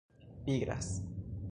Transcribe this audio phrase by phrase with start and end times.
[0.47, 0.89] pigras